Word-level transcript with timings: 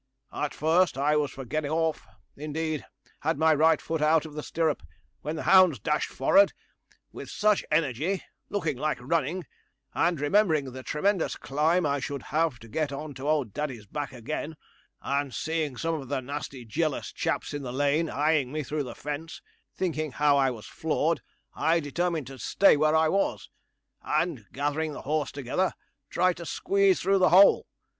At 0.33 0.55
first 0.55 0.97
I 0.97 1.15
was 1.15 1.29
for 1.29 1.45
getting 1.45 1.69
off; 1.69 2.07
indeed, 2.35 2.83
had 3.19 3.37
my 3.37 3.53
right 3.53 3.79
foot 3.79 4.01
out 4.01 4.25
of 4.25 4.33
the 4.33 4.41
stirrup, 4.41 4.81
when 5.21 5.35
the 5.35 5.43
hounds 5.43 5.77
dashed 5.77 6.09
forrard 6.09 6.53
with 7.11 7.29
such 7.29 7.63
energy 7.69 8.23
looking 8.49 8.77
like 8.77 8.97
running 8.99 9.45
and 9.93 10.19
remembering 10.19 10.71
the 10.71 10.81
tremendous 10.81 11.35
climb 11.35 11.85
I 11.85 11.99
should 11.99 12.23
have 12.33 12.57
to 12.61 12.67
get 12.67 12.91
on 12.91 13.13
to 13.13 13.29
old 13.29 13.53
Daddy's 13.53 13.85
back 13.85 14.11
again, 14.11 14.57
and 15.03 15.31
seeing 15.35 15.77
some 15.77 15.93
of 15.93 16.07
the 16.07 16.19
nasty 16.19 16.65
jealous 16.65 17.11
chaps 17.11 17.53
in 17.53 17.61
the 17.61 17.71
lane 17.71 18.09
eyeing 18.09 18.51
me 18.51 18.63
through 18.63 18.85
the 18.85 18.95
fence, 18.95 19.39
thinking 19.75 20.13
how 20.13 20.35
I 20.35 20.49
was 20.49 20.65
floored, 20.65 21.21
I 21.53 21.79
determined 21.79 22.25
to 22.25 22.39
stay 22.39 22.75
where 22.75 22.95
I 22.95 23.07
was; 23.07 23.51
and 24.01 24.47
gathering 24.51 24.93
the 24.93 25.03
horse 25.03 25.31
together, 25.31 25.73
tried 26.09 26.37
to 26.37 26.45
squeeze 26.47 26.99
through 26.99 27.19
the 27.19 27.29
hole. 27.29 27.67